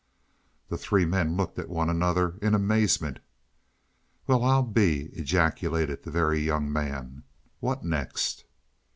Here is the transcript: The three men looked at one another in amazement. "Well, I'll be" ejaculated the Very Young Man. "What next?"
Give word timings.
The 0.69 0.79
three 0.79 1.05
men 1.05 1.37
looked 1.37 1.59
at 1.59 1.69
one 1.69 1.87
another 1.87 2.39
in 2.41 2.55
amazement. 2.55 3.19
"Well, 4.25 4.43
I'll 4.43 4.63
be" 4.63 5.09
ejaculated 5.19 6.01
the 6.01 6.09
Very 6.09 6.39
Young 6.39 6.73
Man. 6.73 7.21
"What 7.59 7.83
next?" 7.83 8.45